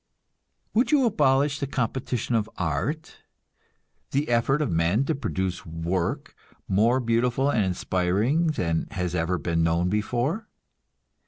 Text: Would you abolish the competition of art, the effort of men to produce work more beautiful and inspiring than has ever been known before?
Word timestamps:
Would 0.73 0.91
you 0.91 1.05
abolish 1.05 1.59
the 1.59 1.67
competition 1.67 2.33
of 2.33 2.49
art, 2.57 3.17
the 4.09 4.29
effort 4.29 4.59
of 4.59 4.71
men 4.71 5.05
to 5.05 5.13
produce 5.13 5.63
work 5.63 6.33
more 6.67 6.99
beautiful 6.99 7.51
and 7.51 7.63
inspiring 7.63 8.47
than 8.47 8.87
has 8.89 9.13
ever 9.13 9.37
been 9.37 9.61
known 9.61 9.89
before? 9.89 10.47